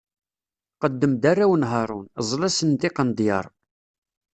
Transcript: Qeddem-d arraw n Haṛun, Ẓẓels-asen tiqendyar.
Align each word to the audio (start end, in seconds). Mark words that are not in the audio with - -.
Qeddem-d 0.81 1.23
arraw 1.31 1.53
n 1.55 1.67
Haṛun, 1.71 2.05
Ẓẓels-asen 2.27 2.71
tiqendyar. 2.81 3.45